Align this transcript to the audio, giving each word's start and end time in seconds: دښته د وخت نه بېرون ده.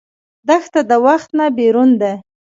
دښته 0.47 0.81
د 0.89 0.91
وخت 1.05 1.29
نه 1.37 1.45
بېرون 1.57 1.89
ده. 2.01 2.13